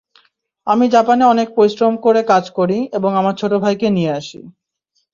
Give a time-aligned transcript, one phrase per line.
[0.67, 4.39] আমি জাপানে অনেক পরিশ্রম করে কাজ করি এবং আমার ছোটো ভাইকে নিয়ে আসি।